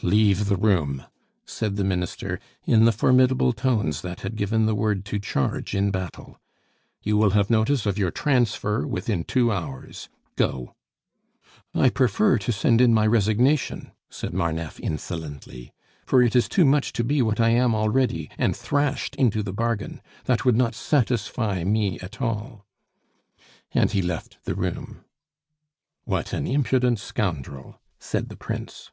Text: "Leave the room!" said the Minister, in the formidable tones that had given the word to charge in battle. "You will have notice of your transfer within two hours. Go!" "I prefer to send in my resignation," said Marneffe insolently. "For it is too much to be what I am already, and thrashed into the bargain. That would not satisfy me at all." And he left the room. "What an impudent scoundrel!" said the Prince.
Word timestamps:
"Leave 0.00 0.44
the 0.46 0.54
room!" 0.56 1.02
said 1.44 1.74
the 1.74 1.82
Minister, 1.82 2.38
in 2.64 2.84
the 2.84 2.92
formidable 2.92 3.52
tones 3.52 4.00
that 4.02 4.20
had 4.20 4.36
given 4.36 4.64
the 4.64 4.74
word 4.76 5.04
to 5.06 5.18
charge 5.18 5.74
in 5.74 5.90
battle. 5.90 6.38
"You 7.02 7.16
will 7.16 7.30
have 7.30 7.50
notice 7.50 7.84
of 7.84 7.98
your 7.98 8.12
transfer 8.12 8.86
within 8.86 9.24
two 9.24 9.50
hours. 9.50 10.08
Go!" 10.36 10.76
"I 11.74 11.88
prefer 11.90 12.38
to 12.38 12.52
send 12.52 12.80
in 12.80 12.94
my 12.94 13.08
resignation," 13.08 13.90
said 14.08 14.32
Marneffe 14.32 14.78
insolently. 14.78 15.72
"For 16.06 16.22
it 16.22 16.36
is 16.36 16.48
too 16.48 16.64
much 16.64 16.92
to 16.92 17.02
be 17.02 17.20
what 17.20 17.40
I 17.40 17.48
am 17.50 17.74
already, 17.74 18.30
and 18.38 18.56
thrashed 18.56 19.16
into 19.16 19.42
the 19.42 19.52
bargain. 19.52 20.00
That 20.26 20.44
would 20.44 20.56
not 20.56 20.76
satisfy 20.76 21.64
me 21.64 21.98
at 21.98 22.22
all." 22.22 22.64
And 23.72 23.90
he 23.90 24.00
left 24.00 24.38
the 24.44 24.54
room. 24.54 25.00
"What 26.04 26.32
an 26.32 26.46
impudent 26.46 27.00
scoundrel!" 27.00 27.80
said 27.98 28.28
the 28.28 28.36
Prince. 28.36 28.92